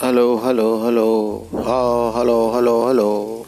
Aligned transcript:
Hello, 0.00 0.40
hello, 0.42 0.82
hello. 0.82 1.46
Oh, 1.52 2.12
hello, 2.16 2.52
hello, 2.52 2.88
hello. 2.88 3.43